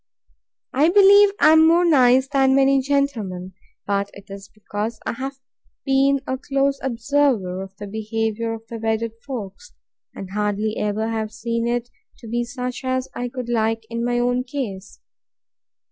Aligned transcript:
I 0.73 0.89
believe 0.89 1.29
I 1.39 1.51
am 1.53 1.67
more 1.67 1.85
nice 1.85 2.27
than 2.27 2.55
many 2.55 2.81
gentlemen; 2.81 3.53
but 3.85 4.09
it 4.15 4.31
is 4.31 4.49
because 4.51 4.99
I 5.05 5.11
have 5.11 5.37
been 5.85 6.21
a 6.25 6.39
close 6.39 6.79
observer 6.81 7.61
of 7.61 7.77
the 7.77 7.85
behaviour 7.85 8.53
of 8.55 8.63
wedded 8.71 9.11
folks, 9.23 9.73
and 10.15 10.31
hardly 10.31 10.75
ever 10.77 11.09
have 11.09 11.31
seen 11.31 11.67
it 11.67 11.91
to 12.17 12.27
be 12.27 12.43
such 12.43 12.83
as 12.83 13.09
I 13.13 13.29
could 13.29 13.47
like 13.47 13.83
in 13.91 14.03
my 14.03 14.17
own 14.17 14.43
case. 14.43 14.99